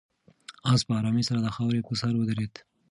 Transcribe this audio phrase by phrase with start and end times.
[0.71, 2.53] آس په آرامۍ سره د خاورو په سر ودرېد.